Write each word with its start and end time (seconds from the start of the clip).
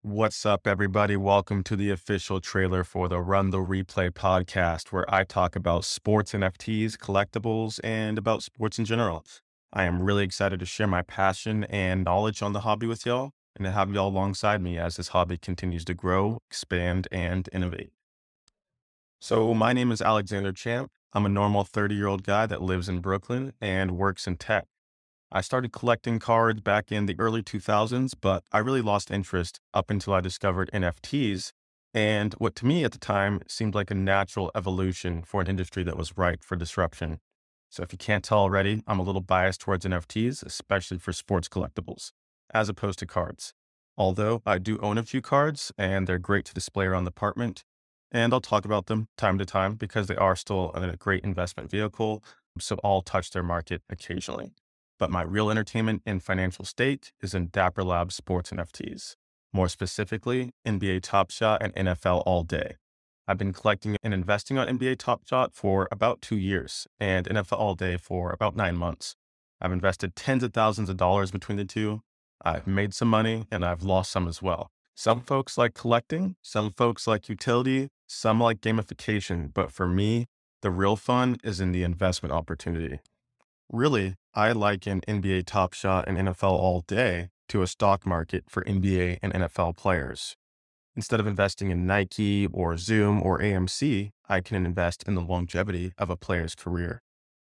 What's 0.00 0.46
up, 0.46 0.66
everybody? 0.66 1.16
Welcome 1.16 1.62
to 1.64 1.76
the 1.76 1.90
official 1.90 2.40
trailer 2.40 2.82
for 2.82 3.08
the 3.08 3.20
Run 3.20 3.50
the 3.50 3.58
Replay 3.58 4.10
podcast, 4.10 4.90
where 4.90 5.04
I 5.12 5.24
talk 5.24 5.54
about 5.54 5.84
sports 5.84 6.32
NFTs, 6.32 6.96
collectibles, 6.96 7.78
and 7.84 8.16
about 8.16 8.42
sports 8.42 8.78
in 8.78 8.86
general. 8.86 9.22
I 9.70 9.84
am 9.84 10.02
really 10.02 10.24
excited 10.24 10.60
to 10.60 10.66
share 10.66 10.86
my 10.86 11.02
passion 11.02 11.64
and 11.64 12.04
knowledge 12.04 12.40
on 12.40 12.54
the 12.54 12.60
hobby 12.60 12.86
with 12.86 13.04
y'all 13.04 13.32
and 13.54 13.66
to 13.66 13.72
have 13.72 13.92
y'all 13.92 14.08
alongside 14.08 14.62
me 14.62 14.78
as 14.78 14.96
this 14.96 15.08
hobby 15.08 15.36
continues 15.36 15.84
to 15.84 15.94
grow, 15.94 16.38
expand, 16.48 17.06
and 17.12 17.50
innovate. 17.52 17.92
So, 19.20 19.52
my 19.52 19.72
name 19.72 19.92
is 19.92 20.00
Alexander 20.00 20.52
Champ. 20.52 20.90
I'm 21.14 21.26
a 21.26 21.28
normal 21.28 21.64
30 21.64 21.94
year 21.94 22.06
old 22.06 22.22
guy 22.22 22.46
that 22.46 22.62
lives 22.62 22.88
in 22.88 23.00
Brooklyn 23.00 23.52
and 23.60 23.98
works 23.98 24.26
in 24.26 24.36
tech. 24.36 24.64
I 25.30 25.42
started 25.42 25.72
collecting 25.72 26.18
cards 26.18 26.60
back 26.60 26.90
in 26.90 27.06
the 27.06 27.16
early 27.18 27.42
2000s, 27.42 28.14
but 28.18 28.44
I 28.50 28.58
really 28.58 28.80
lost 28.80 29.10
interest 29.10 29.60
up 29.74 29.90
until 29.90 30.14
I 30.14 30.20
discovered 30.20 30.70
NFTs 30.72 31.52
and 31.94 32.32
what 32.34 32.54
to 32.56 32.66
me 32.66 32.84
at 32.84 32.92
the 32.92 32.98
time 32.98 33.40
seemed 33.46 33.74
like 33.74 33.90
a 33.90 33.94
natural 33.94 34.50
evolution 34.54 35.22
for 35.22 35.42
an 35.42 35.48
industry 35.48 35.82
that 35.82 35.98
was 35.98 36.16
ripe 36.16 36.42
for 36.42 36.56
disruption. 36.56 37.18
So 37.68 37.82
if 37.82 37.92
you 37.92 37.98
can't 37.98 38.24
tell 38.24 38.38
already, 38.38 38.82
I'm 38.86 38.98
a 38.98 39.02
little 39.02 39.20
biased 39.20 39.60
towards 39.60 39.84
NFTs, 39.84 40.44
especially 40.44 40.98
for 40.98 41.12
sports 41.12 41.48
collectibles, 41.48 42.12
as 42.54 42.70
opposed 42.70 42.98
to 43.00 43.06
cards. 43.06 43.52
Although 43.98 44.40
I 44.46 44.56
do 44.56 44.78
own 44.78 44.96
a 44.96 45.02
few 45.02 45.20
cards 45.20 45.72
and 45.76 46.06
they're 46.06 46.18
great 46.18 46.46
to 46.46 46.54
display 46.54 46.86
around 46.86 47.04
the 47.04 47.10
apartment, 47.10 47.64
and 48.12 48.32
I'll 48.32 48.40
talk 48.40 48.64
about 48.64 48.86
them 48.86 49.08
time 49.18 49.38
to 49.38 49.44
time 49.44 49.74
because 49.74 50.06
they 50.06 50.16
are 50.16 50.36
still 50.36 50.70
a 50.74 50.96
great 50.96 51.24
investment 51.24 51.70
vehicle. 51.70 52.22
So 52.60 52.78
I'll 52.84 53.02
touch 53.02 53.30
their 53.30 53.42
market 53.42 53.82
occasionally 53.90 54.52
but 55.02 55.10
my 55.10 55.22
real 55.22 55.50
entertainment 55.50 56.00
and 56.06 56.22
financial 56.22 56.64
state 56.64 57.12
is 57.20 57.34
in 57.34 57.48
Dapper 57.48 57.82
Labs 57.82 58.14
sports 58.14 58.52
NFTs, 58.52 59.16
more 59.52 59.68
specifically, 59.68 60.52
NBA 60.64 61.02
Top 61.02 61.32
Shot 61.32 61.60
and 61.60 61.74
NFL 61.74 62.22
All 62.24 62.44
Day. 62.44 62.76
I've 63.26 63.36
been 63.36 63.52
collecting 63.52 63.96
and 64.04 64.14
investing 64.14 64.58
on 64.58 64.68
NBA 64.68 64.98
Top 64.98 65.26
Shot 65.26 65.56
for 65.56 65.88
about 65.90 66.22
two 66.22 66.36
years 66.36 66.86
and 67.00 67.26
NFL 67.26 67.58
All 67.58 67.74
Day 67.74 67.96
for 67.96 68.30
about 68.30 68.54
nine 68.54 68.76
months. 68.76 69.16
I've 69.60 69.72
invested 69.72 70.14
tens 70.14 70.44
of 70.44 70.54
thousands 70.54 70.88
of 70.88 70.98
dollars 70.98 71.32
between 71.32 71.58
the 71.58 71.64
two. 71.64 72.02
I've 72.44 72.68
made 72.68 72.94
some 72.94 73.08
money 73.08 73.46
and 73.50 73.64
I've 73.64 73.82
lost 73.82 74.12
some 74.12 74.28
as 74.28 74.40
well. 74.40 74.70
Some 74.94 75.22
folks 75.22 75.58
like 75.58 75.74
collecting, 75.74 76.36
some 76.42 76.70
folks 76.70 77.08
like 77.08 77.28
utility, 77.28 77.88
some 78.12 78.38
like 78.38 78.60
gamification, 78.60 79.52
but 79.52 79.72
for 79.72 79.88
me, 79.88 80.26
the 80.60 80.70
real 80.70 80.96
fun 80.96 81.38
is 81.42 81.60
in 81.60 81.72
the 81.72 81.82
investment 81.82 82.32
opportunity. 82.32 83.00
Really, 83.70 84.16
I 84.34 84.52
liken 84.52 85.00
NBA 85.08 85.46
Top 85.46 85.72
Shot 85.72 86.06
and 86.06 86.18
NFL 86.18 86.52
All 86.52 86.84
Day 86.86 87.30
to 87.48 87.62
a 87.62 87.66
stock 87.66 88.06
market 88.06 88.44
for 88.48 88.62
NBA 88.64 89.18
and 89.22 89.32
NFL 89.32 89.76
players. 89.76 90.36
Instead 90.94 91.20
of 91.20 91.26
investing 91.26 91.70
in 91.70 91.86
Nike 91.86 92.46
or 92.46 92.76
Zoom 92.76 93.22
or 93.22 93.38
AMC, 93.38 94.10
I 94.28 94.40
can 94.40 94.66
invest 94.66 95.02
in 95.04 95.14
the 95.14 95.22
longevity 95.22 95.92
of 95.96 96.10
a 96.10 96.16
player's 96.16 96.54
career. 96.54 97.00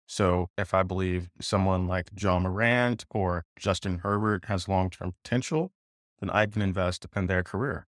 So 0.06 0.50
if 0.58 0.74
I 0.74 0.84
believe 0.84 1.30
someone 1.40 1.88
like 1.88 2.10
Ja 2.18 2.40
Morant 2.40 3.06
or 3.10 3.46
Justin 3.58 4.00
Herbert 4.00 4.46
has 4.46 4.68
long 4.68 4.90
term 4.90 5.14
potential, 5.24 5.72
then 6.20 6.30
I 6.30 6.46
can 6.46 6.62
invest 6.62 7.06
in 7.16 7.28
their 7.28 7.44
career. 7.44 7.88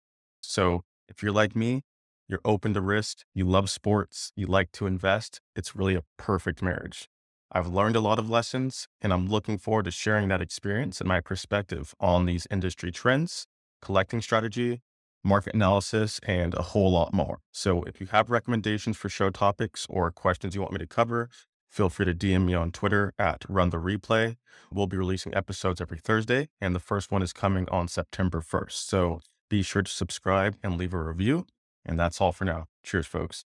So 0.40 0.82
if 1.08 1.20
you're 1.22 1.32
like 1.32 1.56
me, 1.56 1.82
you're 2.30 2.40
open 2.44 2.72
to 2.74 2.80
risk, 2.80 3.24
you 3.34 3.44
love 3.44 3.68
sports, 3.68 4.32
you 4.36 4.46
like 4.46 4.70
to 4.72 4.86
invest, 4.86 5.40
it's 5.56 5.74
really 5.74 5.96
a 5.96 6.04
perfect 6.16 6.62
marriage. 6.62 7.08
I've 7.50 7.66
learned 7.66 7.96
a 7.96 8.00
lot 8.00 8.20
of 8.20 8.30
lessons, 8.30 8.86
and 9.02 9.12
I'm 9.12 9.26
looking 9.26 9.58
forward 9.58 9.86
to 9.86 9.90
sharing 9.90 10.28
that 10.28 10.40
experience 10.40 11.00
and 11.00 11.08
my 11.08 11.20
perspective 11.20 11.92
on 11.98 12.26
these 12.26 12.46
industry 12.48 12.92
trends, 12.92 13.46
collecting 13.82 14.22
strategy, 14.22 14.82
market 15.24 15.54
analysis, 15.54 16.20
and 16.22 16.54
a 16.54 16.62
whole 16.62 16.92
lot 16.92 17.12
more. 17.12 17.40
So 17.50 17.82
if 17.82 18.00
you 18.00 18.06
have 18.06 18.30
recommendations 18.30 18.96
for 18.96 19.08
show 19.08 19.30
topics 19.30 19.86
or 19.90 20.12
questions 20.12 20.54
you 20.54 20.60
want 20.60 20.72
me 20.72 20.78
to 20.78 20.86
cover, 20.86 21.28
feel 21.68 21.88
free 21.88 22.06
to 22.06 22.14
DM 22.14 22.44
me 22.44 22.54
on 22.54 22.70
Twitter 22.70 23.12
at 23.18 23.44
Run 23.48 23.70
the 23.70 23.78
Replay. 23.78 24.36
We'll 24.72 24.86
be 24.86 24.96
releasing 24.96 25.34
episodes 25.34 25.80
every 25.80 25.98
Thursday, 25.98 26.48
and 26.60 26.76
the 26.76 26.80
first 26.80 27.10
one 27.10 27.22
is 27.22 27.32
coming 27.32 27.68
on 27.70 27.88
September 27.88 28.40
1st. 28.40 28.72
So 28.72 29.20
be 29.48 29.62
sure 29.62 29.82
to 29.82 29.90
subscribe 29.90 30.56
and 30.62 30.78
leave 30.78 30.94
a 30.94 31.02
review. 31.02 31.46
And 31.84 31.98
that's 31.98 32.20
all 32.20 32.32
for 32.32 32.44
now. 32.44 32.66
Cheers, 32.82 33.06
folks. 33.06 33.44